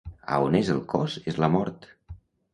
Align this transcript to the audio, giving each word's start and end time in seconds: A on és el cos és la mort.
A 0.35 0.37
on 0.45 0.55
és 0.59 0.71
el 0.75 0.81
cos 0.95 1.19
és 1.33 1.39
la 1.45 1.51
mort. 1.59 1.89